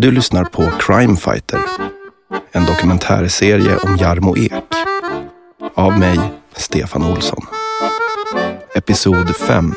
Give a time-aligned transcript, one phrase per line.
[0.00, 1.60] Du lyssnar på Crime Fighter,
[2.52, 4.52] en dokumentärserie om Jarmo Ek.
[5.74, 6.18] Av mig,
[6.52, 7.46] Stefan Olsson.
[8.74, 9.74] Episod 5,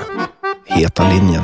[0.66, 1.44] Heta linjen.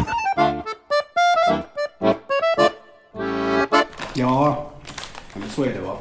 [4.13, 4.71] Ja,
[5.33, 5.97] men så är det va.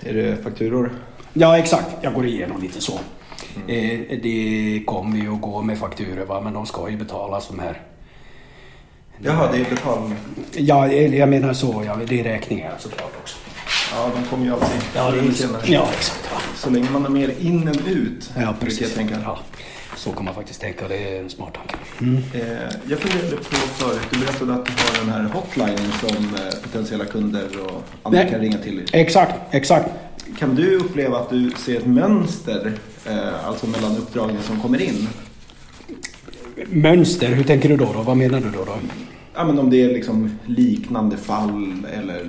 [0.00, 0.90] Är det fakturor?
[1.32, 1.88] Ja, exakt.
[2.00, 2.92] Jag går igenom lite så.
[3.66, 7.58] Eh, det kommer ju att gå med fakturor va, men de ska ju betalas de
[7.58, 7.82] här.
[9.22, 10.18] Jaha, det är betalning.
[10.52, 11.82] Ja, jag menar så.
[11.86, 13.36] Ja, det är räkningar såklart också.
[13.94, 15.62] Ja, de kommer ju alltid Ja, det är, senare.
[15.66, 16.32] ja exakt.
[16.32, 16.40] Va.
[16.56, 18.80] Så länge man är mer in än ut, Ja, precis.
[18.80, 19.14] jag tänka.
[19.24, 19.38] Ja,
[19.96, 20.88] så kan man faktiskt tänka.
[20.88, 21.74] Det är en smart tanke.
[22.38, 22.42] Eh,
[22.88, 27.04] jag funderade på förut, du berättade att du har den här hotlinen som eh, potentiella
[27.04, 28.30] kunder och andra Nej.
[28.30, 28.82] kan ringa till.
[28.92, 29.88] Exakt, exakt.
[30.38, 32.72] Kan du uppleva att du ser ett mönster,
[33.06, 35.08] eh, alltså mellan uppdragen som kommer in?
[36.66, 37.92] Mönster, hur tänker du då?
[37.94, 38.02] då?
[38.02, 38.64] Vad menar du då?
[38.64, 38.72] då?
[39.34, 42.22] Ja, men om det är liksom liknande fall eller...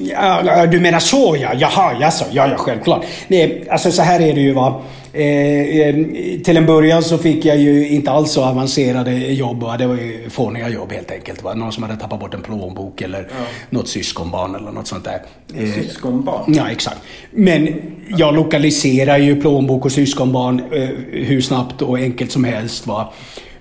[0.00, 3.04] Ja, du menar så ja, jaha, jaså, ja, ja självklart.
[3.28, 4.82] Nej, alltså så här är det ju va.
[5.12, 5.94] Eh, eh,
[6.44, 9.62] till en början så fick jag ju inte alls så avancerade jobb.
[9.62, 9.76] Va?
[9.76, 11.42] Det var ju fåniga jobb helt enkelt.
[11.42, 11.54] Va?
[11.54, 13.28] Någon som hade tappat bort en plånbok eller
[13.70, 15.22] något syskonbarn eller något sånt där.
[15.56, 16.54] Eh, syskonbarn?
[16.54, 16.98] Ja, exakt.
[17.30, 17.74] Men
[18.16, 22.86] jag lokaliserar ju plånbok och syskonbarn eh, hur snabbt och enkelt som helst.
[22.86, 23.12] Va?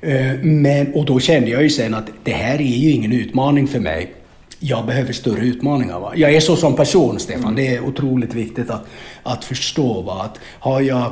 [0.01, 3.67] Eh, men, och då kände jag ju sen att det här är ju ingen utmaning
[3.67, 4.13] för mig.
[4.59, 5.99] Jag behöver större utmaningar.
[5.99, 6.11] Va?
[6.15, 7.55] Jag är så som person, Stefan.
[7.55, 8.81] Det är otroligt viktigt att,
[9.23, 10.01] att förstå.
[10.01, 10.21] Va?
[10.23, 11.11] Att har jag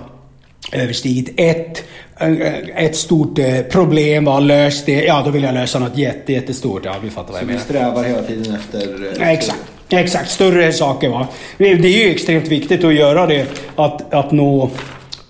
[0.72, 1.84] överstigit ett,
[2.20, 4.40] eh, ett stort eh, problem, va?
[4.40, 6.82] löst det, ja då vill jag lösa något jätte, jättestort.
[6.86, 7.64] Ja, vi fattar vad Så jag vi menar.
[7.66, 9.22] strävar hela tiden efter...
[9.22, 9.60] eh, Exakt.
[9.90, 11.10] Exakt, större saker.
[11.10, 11.28] Va?
[11.58, 13.46] Det det är ju extremt viktigt att göra det.
[13.76, 14.70] Att, att nå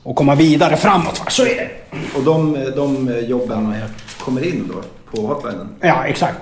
[0.04, 1.20] och komma vidare framåt.
[1.20, 1.26] Va?
[1.30, 1.70] Så är det.
[2.18, 3.76] Och de, de jobben
[4.20, 4.81] kommer in då
[5.22, 5.68] på hotlinen?
[5.81, 6.38] Ja, exakt.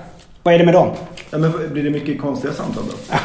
[0.46, 0.90] Vad är det med dem?
[1.30, 3.16] Ja, men blir det mycket konstiga samtal då?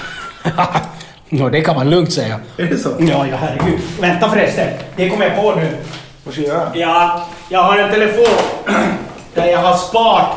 [1.29, 2.39] ja, det kan man lugnt säga.
[2.57, 2.89] Är det så?
[2.99, 3.79] Ja, ja herregud.
[3.99, 4.67] Vänta förresten.
[4.95, 5.77] Det kommer jag på nu.
[6.23, 6.71] Vad ska jag göra?
[6.75, 8.37] Ja, jag har en telefon
[9.33, 10.27] där jag har sparat...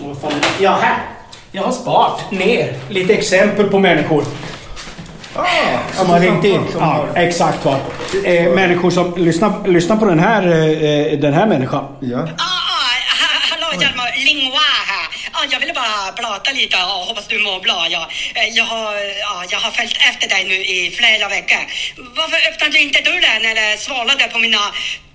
[0.00, 0.64] Vad fan är det?
[0.64, 0.96] Ja, här.
[1.52, 4.24] Jag har sparat ner lite exempel på människor.
[5.34, 5.44] Ah,
[5.96, 6.60] Som har ringt in.
[6.78, 7.76] Ja, exakt va.
[8.24, 9.14] Eh, människor som...
[9.16, 11.84] Lyssna, lyssna på den här, eh, den här människan.
[12.00, 12.18] ja.
[12.18, 12.26] Ah, ah,
[13.20, 15.06] ha- hallå Hjalmar, Lingwa här.
[15.32, 15.72] Ah, jag ville
[16.10, 17.86] bara prata lite och hoppas du mår bra.
[17.90, 18.02] Jag,
[18.34, 21.62] eh, jag, har, ja, jag har följt efter dig nu i flera veckor.
[22.16, 24.62] Varför öppnade du inte dörren eller svarade på mina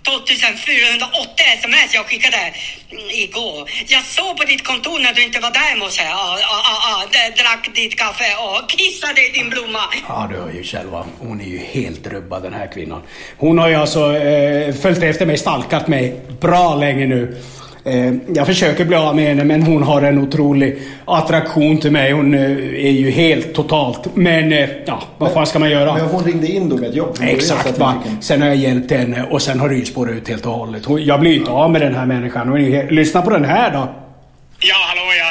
[0.04, 3.70] 2408 sms jag skickade mm, igår?
[3.88, 6.04] Jag såg på ditt kontor när du inte var där i morse.
[6.04, 6.38] Ah,
[6.72, 7.02] ah, ah,
[7.42, 9.84] drack ditt kaffe och kissade i din blomma.
[10.08, 10.92] Ja, du hör ju själv.
[11.20, 13.02] Hon är ju helt rubbad den här kvinnan.
[13.38, 17.42] Hon har ju alltså eh, följt efter mig, stalkat mig bra länge nu.
[17.88, 22.12] Eh, jag försöker bli av med henne men hon har en otrolig attraktion till mig.
[22.12, 22.42] Hon eh,
[22.86, 24.10] är ju helt totalt.
[24.14, 25.94] Men eh, ja, vad fan ska man göra?
[25.94, 27.18] Men hon ringde in då med ett jobb.
[27.22, 27.94] Exakt va.
[28.22, 30.84] Sen har jag hjälpt henne och sen har det ju spårat ut helt och hållet.
[31.00, 32.56] Jag blir ju inte av med den här människan.
[32.90, 34.05] Lyssna på den här då.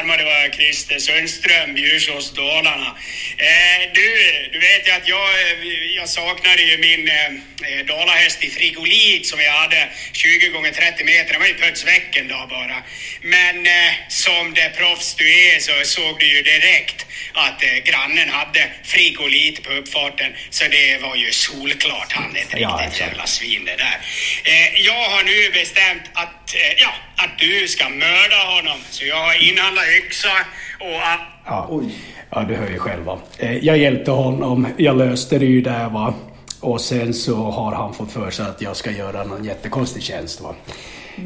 [0.04, 2.96] Kalmar, det var Christer Sundström, Bjursås, Dalarna.
[3.36, 4.08] Eh, du,
[4.52, 9.26] du vet ju att jag, eh, jag saknade ju min eh, eh, dalahäst i frigolit
[9.26, 11.32] som jag hade 20 gånger 30 meter.
[11.32, 12.82] Den var ju puts väck en dag bara.
[13.22, 18.28] Men eh, som det proffs du är så såg du ju direkt att eh, grannen
[18.28, 20.32] hade frigolit på uppfarten.
[20.50, 23.00] Så det var ju solklart han är ett Ja, riktigt exakt.
[23.10, 23.96] jävla svin det där.
[24.44, 26.92] Eh, jag har nu bestämt att, eh, ja,
[27.24, 28.78] att du ska mörda honom.
[28.90, 30.32] Så jag har inhandlat yxa
[30.80, 31.66] och att Ja.
[31.70, 31.94] Oj.
[32.30, 33.18] Ja, du hör ju själv va.
[33.38, 36.14] Eh, Jag hjälpte honom, jag löste det ju där va.
[36.60, 40.40] Och sen så har han fått för sig att jag ska göra någon jättekonstig tjänst
[40.40, 40.54] va.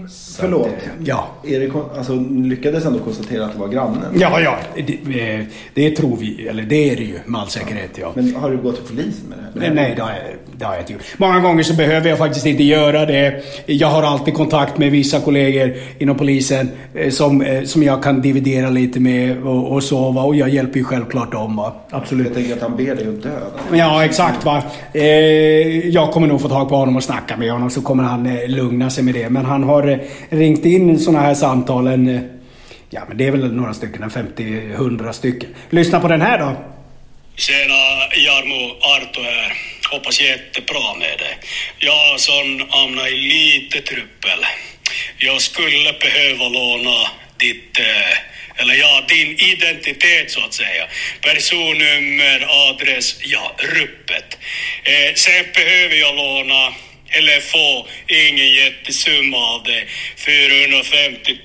[0.09, 0.67] Så Förlåt.
[0.67, 1.29] att, eh, ja.
[1.73, 4.03] Kon- alltså, lyckades ändå konstatera att det var grannen?
[4.21, 4.57] Ja, ja.
[4.87, 5.45] Det, eh,
[5.75, 8.13] det tror vi, eller det är det ju med all säkerhet ja.
[8.15, 9.75] Men har du gått till polisen med det här?
[9.75, 10.19] Nej, det, har jag,
[10.59, 11.03] det har jag inte gjort.
[11.17, 13.43] Många gånger så behöver jag faktiskt inte göra det.
[13.67, 18.71] Jag har alltid kontakt med vissa kollegor inom polisen eh, som, som jag kan dividera
[18.71, 20.11] lite med och, och så.
[20.13, 20.23] Va?
[20.23, 21.57] Och jag hjälper ju självklart dem.
[21.57, 21.75] Va?
[21.91, 22.27] Absolut.
[22.27, 23.37] Jag tänker att han ber dig att döda.
[23.73, 24.63] Ja, exakt va.
[25.85, 28.91] Jag kommer nog få tag på honom och snacka med honom så kommer han lugna
[28.91, 29.31] sig med det.
[29.31, 29.99] Men han har har eh,
[30.31, 31.87] ringt in sådana här samtal.
[31.87, 32.09] En...
[32.09, 32.21] Eh,
[32.91, 35.55] ja, men det är väl några stycken, en 50-100 stycken.
[35.71, 36.57] Lyssna på den här då.
[37.37, 37.75] Tjena
[38.25, 39.53] Jarmo, Arto här.
[39.91, 41.39] Hoppas jättebra med dig.
[41.79, 44.47] Jag som hamnade i lite trubbel.
[45.19, 47.79] Jag skulle behöva låna ditt,
[48.57, 50.85] eller ja, din identitet så att säga.
[51.21, 54.39] Personnummer, adress, ja, ruppet.
[54.85, 56.75] Eh, sen behöver jag låna
[57.11, 59.83] eller få ingen jättesumma av det.
[60.17, 61.39] 450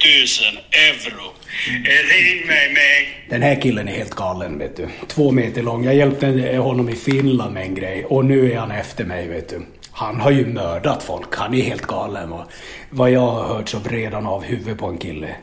[0.52, 1.34] 000 euro.
[1.68, 4.88] Eh, ring mig med Den här killen är helt galen, vet du.
[5.08, 5.84] Två meter lång.
[5.84, 9.50] Jag hjälpte honom i Finland med en grej och nu är han efter mig, vet
[9.50, 9.66] du.
[9.92, 11.36] Han har ju mördat folk.
[11.36, 12.34] Han är helt galen.
[12.34, 12.52] Och
[12.90, 15.36] vad jag har hört så vred han av huvudet på en kille.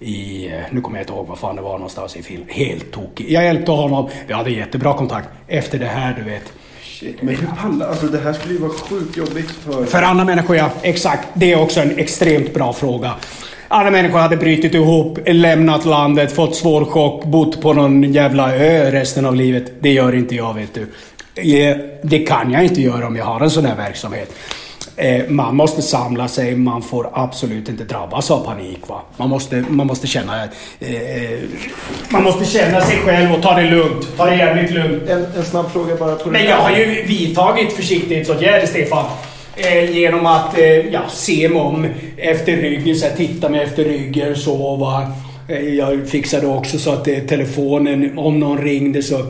[0.00, 2.44] I, eh, nu kommer jag inte ihåg vad fan det var någonstans i film.
[2.48, 3.30] Helt tokig.
[3.30, 4.10] Jag hjälpte honom.
[4.26, 5.28] Vi hade jättebra kontakt.
[5.48, 6.52] Efter det här, du vet.
[7.00, 7.88] Shit, men hur pallar...
[7.88, 9.84] Alltså det här skulle ju vara sjukt jobbigt för...
[9.84, 10.70] För andra människor, ja.
[10.82, 11.28] Exakt.
[11.34, 13.12] Det är också en extremt bra fråga.
[13.68, 18.90] Andra människor hade brutit ihop, lämnat landet, fått svår chock, bott på någon jävla ö
[18.90, 19.72] resten av livet.
[19.80, 20.86] Det gör inte jag, vet du.
[22.02, 24.34] Det kan jag inte göra om jag har en sån här verksamhet.
[24.98, 28.78] Eh, Man måste samla sig, man får absolut inte drabbas av panik.
[28.88, 29.00] Va?
[29.16, 30.44] Man, måste, man, måste känna,
[30.80, 31.38] eh,
[32.08, 34.08] man måste känna sig själv och ta det lugnt.
[34.16, 35.02] Ta det jävligt lugnt.
[35.08, 39.04] En, en snabb fråga bara på Men jag har ju vidtagit försiktighetsåtgärder, Stefan.
[39.56, 41.86] Eh, genom att eh, ja, se mig om
[42.16, 45.12] efter ryggen, så här, titta mig efter ryggen, sova.
[45.48, 49.26] Eh, jag fixade också så att eh, telefonen, om någon ringde så...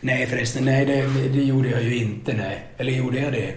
[0.00, 2.32] Nej förresten, nej det, det, gjorde jag ju inte.
[2.32, 2.66] Nej.
[2.76, 3.52] Eller gjorde jag det?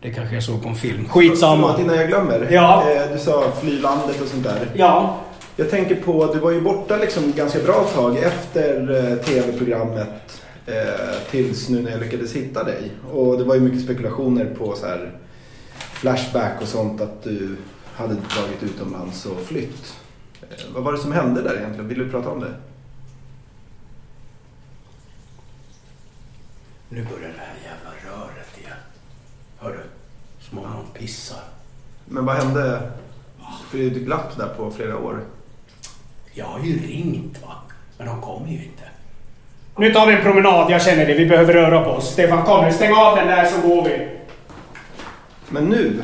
[0.00, 1.08] Det kanske jag såg på en film.
[1.08, 1.62] Skitsamma.
[1.62, 2.48] Förlåt innan jag glömmer.
[2.50, 2.84] Ja.
[2.90, 4.68] Eh, Du sa fly landet och sånt där.
[4.74, 5.20] Ja.
[5.56, 10.74] Jag tänker på, du var ju borta liksom ganska bra tag efter eh, tv-programmet eh,
[11.30, 12.90] tills nu när jag lyckades hitta dig.
[13.12, 15.10] Och det var ju mycket spekulationer på så här
[15.76, 17.56] Flashback och sånt att du
[17.94, 19.94] hade dragit utomlands och flytt.
[20.74, 21.88] Vad var det som hände där egentligen?
[21.88, 22.54] Vill du prata om det?
[26.94, 28.76] Nu börjar det här jävla röret igen.
[29.58, 29.82] Hör du?
[30.40, 31.40] Som om någon pissar.
[32.04, 32.90] Men vad hände?
[33.70, 35.20] För det är ju ett glapp där på flera år.
[36.32, 37.54] Jag har ju ringt va,
[37.98, 38.82] men de kommer ju inte.
[39.76, 41.14] Nu tar vi en promenad, jag känner det.
[41.14, 42.12] Vi behöver röra på oss.
[42.12, 42.72] Stefan, kom nu.
[42.72, 44.08] Stäng av den där så går vi.
[45.48, 46.02] Men nu?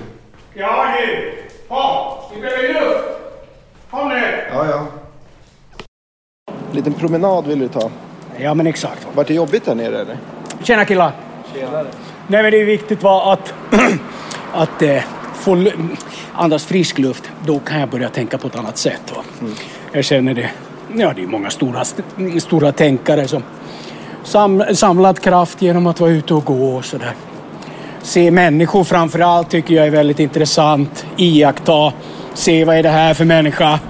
[0.55, 1.34] Ja nu!
[1.69, 2.34] Kom!
[2.34, 3.05] Vi behöver luft!
[3.91, 4.46] Kom nu!
[4.52, 4.87] Ja, ja.
[6.73, 7.91] Liten promenad vill du ta.
[8.38, 9.06] Ja men exakt.
[9.14, 10.19] Vart det jobbigt där nere eller?
[10.62, 11.12] Tjena killar!
[11.55, 11.87] Tjenare.
[12.26, 13.55] Nej men det är viktigt va, att,
[14.55, 15.02] att eh,
[15.34, 15.64] få
[16.34, 17.31] andas frisk luft.
[17.46, 19.02] Då kan jag börja tänka på ett annat sätt.
[19.16, 19.49] Va?
[19.93, 20.50] Jag känner det.
[20.94, 23.43] Ja, det är många stora, st- stora tänkare som
[24.25, 27.12] sam, samlat kraft genom att vara ute och gå och sådär.
[28.02, 31.06] Se människor framför allt tycker jag är väldigt intressant.
[31.16, 31.93] Iaktta,
[32.34, 33.81] se vad är det här för människa.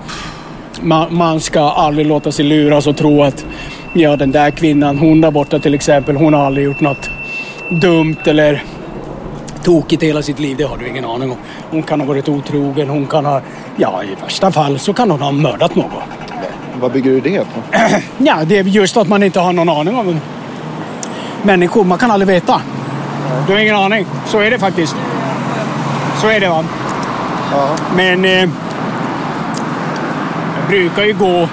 [0.81, 3.47] Man, man ska aldrig låta sig luras och tro att
[3.93, 7.11] ja, den där kvinnan, hon där borta till exempel, hon har aldrig gjort något
[7.69, 8.63] dumt eller
[9.63, 10.57] tokigt hela sitt liv.
[10.57, 11.37] Det har du ingen aning om.
[11.71, 13.41] Hon kan ha varit otrogen, hon kan ha,
[13.77, 15.91] ja i värsta fall så kan hon ha mördat någon.
[16.81, 17.79] Vad bygger du det på?
[18.19, 20.21] Ja, det är just att man inte har någon aning om
[21.43, 21.85] människor.
[21.85, 22.61] Man kan aldrig veta.
[23.47, 24.07] Du har ingen aning.
[24.27, 24.97] Så är det faktiskt.
[26.21, 26.65] Så är det va.
[27.53, 27.69] Ja.
[27.97, 28.51] Men eh, jag
[30.69, 31.49] brukar ju gå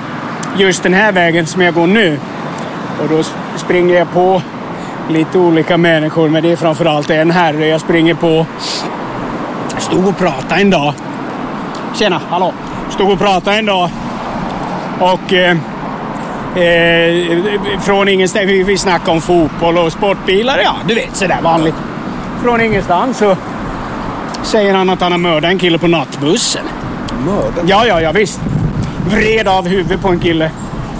[0.57, 2.19] just den här vägen som jag går nu.
[3.01, 3.23] Och då
[3.55, 4.41] springer jag på
[5.09, 6.29] lite olika människor.
[6.29, 8.45] Men det är framförallt en herre jag springer på.
[9.77, 10.93] Stod och pratade en dag.
[11.95, 12.53] Tjena, hallå.
[12.89, 13.89] Stod och pratade en dag.
[14.99, 15.57] Och eh,
[16.63, 17.37] eh,
[17.81, 20.59] från ingenstans, vi, vi snackade om fotboll och sportbilar.
[20.63, 21.75] Ja, du vet sådär vanligt.
[22.43, 23.37] Från ingenstans så
[24.43, 26.63] säger han att han har mördat en kille på nattbussen.
[27.25, 27.63] Mördat?
[27.65, 28.41] Ja, ja, ja visst.
[29.09, 30.51] Vred av huvudet på en kille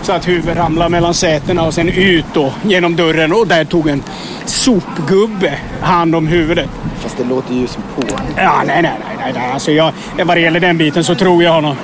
[0.02, 3.88] så att huvudet ramlade mellan sätena och sen ut då genom dörren och där tog
[3.88, 4.04] en
[4.46, 6.70] sopgubbe hand om huvudet.
[7.00, 8.02] Fast det låter ju som på.
[8.38, 9.52] Ja, nej, nej, nej, nej.
[9.54, 9.92] Alltså jag,
[10.26, 11.76] vad det gäller den biten så tror jag honom.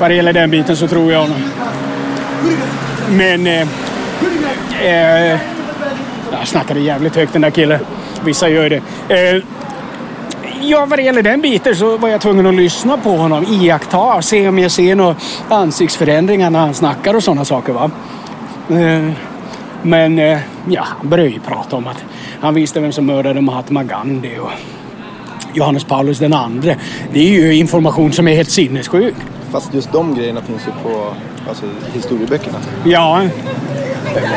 [0.00, 1.42] Vad det gäller den biten så tror jag honom.
[3.10, 3.46] Men...
[3.46, 3.68] Eh,
[4.82, 5.38] eh,
[6.38, 7.80] jag snackade jävligt högt den där killen.
[8.24, 8.76] Vissa gör det.
[9.08, 9.42] Eh,
[10.62, 13.44] ja, vad det gäller den biten så var jag tvungen att lyssna på honom.
[13.44, 15.16] Iaktta, se om jag ser några
[15.48, 17.72] ansiktsförändringar när han snackar och sådana saker.
[17.72, 17.90] Va?
[18.68, 19.12] Eh,
[19.82, 20.38] men eh,
[20.68, 22.04] ja, han började ju prata om att
[22.40, 24.50] han visste vem som mördade Mahatma Gandhi och
[25.54, 26.76] Johannes Paulus den andre.
[27.12, 29.14] Det är ju information som är helt sinnessjuk.
[29.50, 31.14] Fast just de grejerna finns ju på
[31.48, 32.58] alltså, historieböckerna.
[32.84, 33.22] Ja,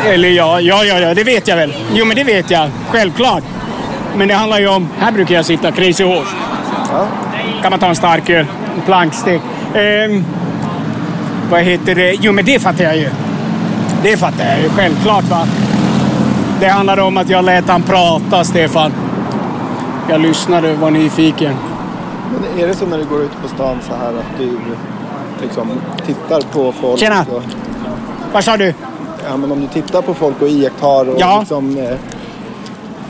[0.05, 1.73] eller ja, ja, ja, ja, det vet jag väl.
[1.93, 2.69] Jo, men det vet jag.
[2.89, 3.43] Självklart.
[4.17, 6.31] Men det handlar ju om, här brukar jag sitta, crazy horse.
[6.91, 7.07] Ja.
[7.61, 8.45] Kan man ta en stark öl,
[8.75, 9.41] en plankstek.
[9.75, 10.23] Ehm,
[11.51, 12.13] vad heter det?
[12.21, 13.09] Jo, men det fattar jag ju.
[14.03, 15.47] Det fattar jag ju, självklart va.
[16.59, 18.91] Det handlade om att jag lät han prata, Stefan.
[20.09, 21.55] Jag lyssnade var nyfiken.
[22.33, 24.57] Men är det så när du går ut på stan så här att du
[25.41, 25.67] liksom
[26.05, 26.99] tittar på folk?
[26.99, 27.25] Tjena.
[27.31, 27.43] Och,
[28.33, 28.73] Vad sa du?
[29.29, 31.37] ja, men om du tittar på folk och iakttar och Ja.
[31.39, 31.97] liksom, eh,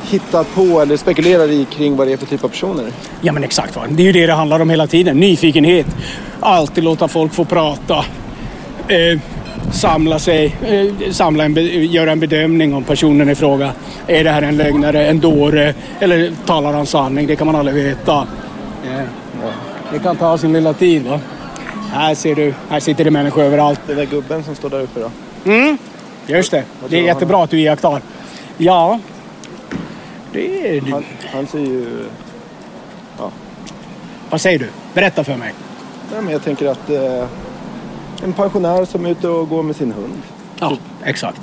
[0.05, 2.85] hittat på eller spekulerar i kring vad det är för typ av personer.
[3.21, 3.75] Ja men exakt.
[3.75, 3.81] Va?
[3.89, 5.17] Det är ju det det handlar om hela tiden.
[5.19, 5.87] Nyfikenhet.
[6.39, 8.05] Alltid låta folk få prata.
[8.87, 9.19] Eh,
[9.73, 11.53] samla sig, eh, samla en,
[11.91, 13.71] göra en bedömning om personen i fråga.
[14.07, 17.27] Är det här en lögnare, en dåre eller talar han sanning?
[17.27, 18.27] Det kan man aldrig veta.
[18.85, 19.05] Eh,
[19.93, 21.07] Det kan ta sin lilla tid.
[21.07, 21.19] Va?
[21.93, 23.79] Här ser du, här sitter det människor överallt.
[23.87, 25.09] Den där gubben som står där uppe då?
[26.27, 26.63] Just det.
[26.89, 28.01] Det är jättebra att du iakttar.
[28.57, 28.99] Ja.
[30.35, 30.81] Det är...
[30.81, 32.05] Han, han ser ju...
[34.29, 34.67] Vad säger du?
[34.93, 35.53] Berätta för mig.
[36.11, 37.27] Nej, men jag tänker att eh,
[38.23, 40.21] en pensionär som är ute och går med sin hund.
[40.59, 41.41] Ja, exakt.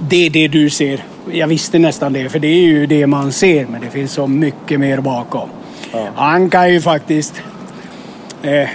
[0.00, 1.04] Det är det du ser.
[1.32, 3.66] Jag visste nästan det, för det är ju det man ser.
[3.66, 5.48] Men det finns så mycket mer bakom.
[6.14, 7.42] Han kan ju faktiskt
[8.42, 8.68] eh,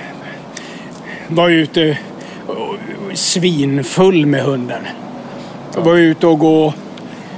[1.28, 1.98] vara ute
[2.48, 2.76] och-
[3.18, 4.82] svinfull med hunden.
[5.76, 6.74] Vara ute och gå.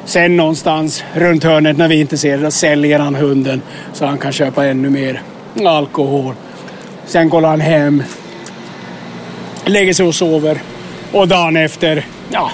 [0.05, 3.62] Sen någonstans runt hörnet när vi inte ser det, säljer han hunden
[3.93, 5.21] så han kan köpa ännu mer
[5.65, 6.33] alkohol.
[7.05, 8.03] Sen går han hem,
[9.65, 10.62] lägger sig och sover.
[11.12, 12.51] Och dagen efter, ja,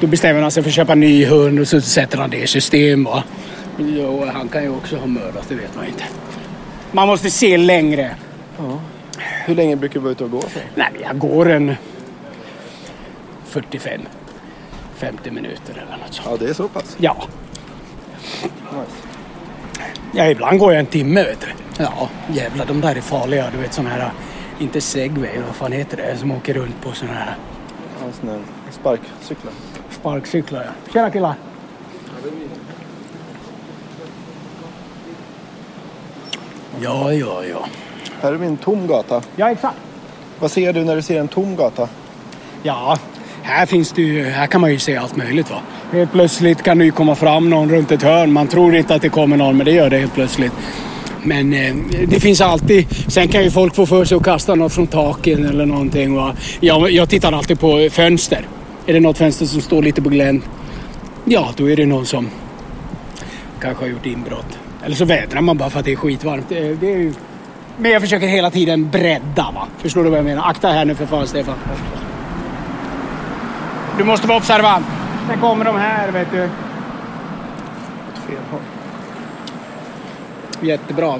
[0.00, 2.36] då bestämmer han sig för att köpa en ny hund och så sätter han det
[2.42, 3.04] i system.
[3.04, 3.24] Va?
[3.78, 6.04] Jo, han kan ju också ha mördat, det vet man inte.
[6.92, 8.10] Man måste se längre.
[9.44, 10.40] Hur länge brukar du vara ute och gå?
[10.40, 10.62] För?
[10.74, 11.76] Nej, jag går en
[13.44, 14.00] 45,
[14.94, 16.28] 50 minuter eller något sånt.
[16.30, 16.96] Ja, det är så pass.
[16.98, 17.16] Ja.
[18.42, 18.96] Nice.
[20.12, 21.46] ja, ibland går jag en timme vet du.
[21.84, 23.50] Ja, jävlar de där är farliga.
[23.52, 24.10] Du vet sådana här,
[24.58, 27.36] inte segway, vad fan heter det, som åker runt på sådana här
[28.00, 28.38] Ja, sån här
[28.70, 29.52] sparkcyklar.
[29.90, 30.62] sparkcyklar.
[30.64, 30.92] Ja.
[30.92, 31.34] Tjena killar!
[36.80, 37.66] Ja, ja, ja.
[38.22, 39.22] Här är vi en tom gata.
[39.36, 39.76] Ja, exakt.
[40.40, 41.88] Vad ser du när du ser en tom gata?
[42.62, 42.98] Ja,
[43.44, 45.60] här finns det ju, här kan man ju se allt möjligt va.
[45.92, 48.32] Helt plötsligt kan det ju komma fram någon runt ett hörn.
[48.32, 50.52] Man tror inte att det kommer någon, men det gör det helt plötsligt.
[51.22, 51.74] Men eh,
[52.08, 55.44] det finns alltid, sen kan ju folk få för sig att kasta något från taken
[55.44, 56.14] eller någonting.
[56.14, 56.34] Va?
[56.60, 58.46] Jag, jag tittar alltid på fönster.
[58.86, 60.44] Är det något fönster som står lite på glänt,
[61.24, 62.30] ja då är det någon som
[63.60, 64.58] kanske har gjort inbrott.
[64.84, 66.48] Eller så vädrar man bara för att det är skitvarmt.
[66.48, 67.12] Det, det är ju...
[67.76, 69.68] Men jag försöker hela tiden bredda va.
[69.78, 70.48] Förstår du vad jag menar?
[70.48, 71.54] Akta här nu för fan Stefan.
[73.98, 74.86] Du måste vara observant.
[75.28, 76.44] Sen kommer de här vet du.
[76.44, 78.60] Åt fel håll.
[80.60, 81.18] Jättebra.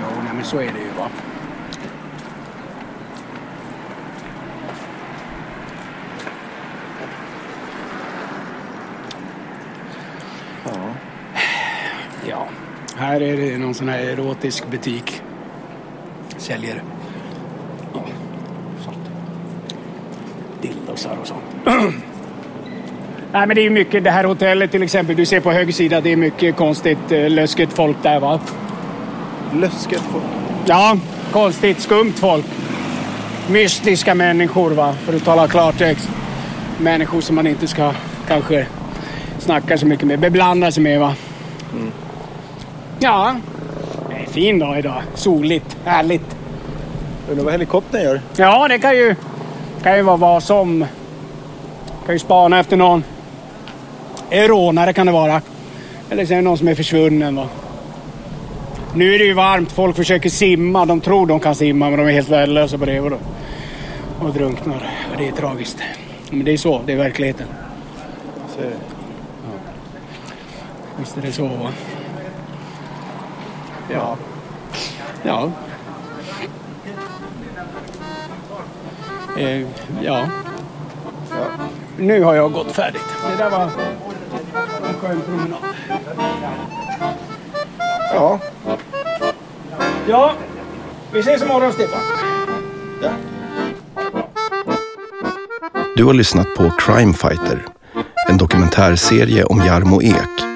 [0.00, 1.08] Jo, nej, men så är det ju va.
[10.64, 10.94] Ja.
[12.26, 12.48] Ja,
[12.98, 15.22] här är det någon sån här erotisk butik.
[16.36, 16.82] Säljer
[17.94, 18.04] ja,
[18.84, 19.10] sånt.
[20.62, 21.44] Dildosar och sånt.
[23.32, 25.72] Nej men det är ju mycket, det här hotellet till exempel, du ser på höger
[25.72, 28.40] sida, det är mycket konstigt eh, löskigt folk där va?
[29.54, 30.24] Lösket folk.
[30.66, 30.98] Ja,
[31.32, 32.46] konstigt skumt folk.
[33.50, 36.08] Mystiska människor va, för att tala klartext.
[36.78, 37.92] Människor som man inte ska
[38.28, 38.66] kanske
[39.38, 41.14] snacka så mycket med, beblanda sig med va.
[43.00, 43.36] Ja,
[44.08, 45.02] det är en fin dag idag.
[45.14, 46.36] Soligt, härligt.
[47.30, 48.20] Undrar vad helikoptern gör?
[48.36, 49.14] Ja, det kan ju,
[49.82, 50.86] kan ju vara vad som.
[52.06, 53.04] Kan ju spana efter någon.
[54.30, 55.42] En rånare kan det vara.
[56.10, 57.36] Eller så är det någon som är försvunnen.
[57.36, 57.48] Va?
[58.94, 59.72] Nu är det ju varmt.
[59.72, 60.86] Folk försöker simma.
[60.86, 63.00] De tror de kan simma men de är helt värdelösa på det.
[63.00, 63.18] Och, då,
[64.20, 64.90] och drunknar.
[65.18, 65.78] Det är tragiskt.
[66.30, 66.80] Men det är så.
[66.86, 67.46] Det är verkligheten.
[68.56, 68.76] Så är det.
[70.98, 71.70] Visst är det så va?
[73.92, 74.16] Ja.
[75.22, 75.50] Ja.
[79.36, 79.66] Eh, ja.
[80.00, 80.26] Ja.
[81.98, 83.04] Nu har jag gått färdigt.
[83.30, 83.70] Det där var en
[85.00, 85.58] skön promenad.
[88.14, 88.38] ja.
[90.08, 90.32] Ja,
[91.12, 92.00] vi ses imorgon Stefan.
[93.02, 93.10] ja.
[95.96, 97.64] Du har lyssnat på Crime Fighter,
[98.28, 100.47] en dokumentärserie om Jarmo Ek.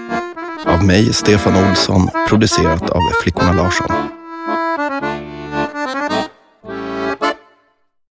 [0.66, 4.11] Av mig, Stefan Olsson, producerat av Flickorna Larsson.